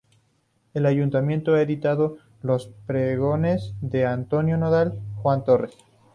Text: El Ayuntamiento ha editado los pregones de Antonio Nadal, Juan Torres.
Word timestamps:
El 0.73 0.87
Ayuntamiento 0.87 1.53
ha 1.53 1.61
editado 1.61 2.17
los 2.41 2.71
pregones 2.87 3.75
de 3.81 4.07
Antonio 4.07 4.57
Nadal, 4.57 4.99
Juan 5.17 5.43
Torres. 5.43 5.77